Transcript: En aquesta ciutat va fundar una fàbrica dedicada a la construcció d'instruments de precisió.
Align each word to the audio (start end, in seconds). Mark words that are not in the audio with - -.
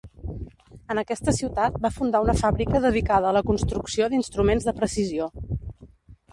En 0.93 1.01
aquesta 1.01 1.33
ciutat 1.39 1.77
va 1.83 1.91
fundar 1.99 2.23
una 2.25 2.35
fàbrica 2.41 2.83
dedicada 2.87 3.29
a 3.33 3.37
la 3.39 3.45
construcció 3.53 4.11
d'instruments 4.15 4.69
de 4.71 4.77
precisió. 4.83 5.33